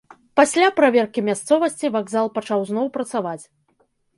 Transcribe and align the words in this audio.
Пасля 0.39 0.69
праверкі 0.79 1.23
мясцовасці 1.27 1.91
вакзал 1.99 2.33
пачаў 2.39 2.59
зноў 2.71 2.85
працаваць. 2.97 3.41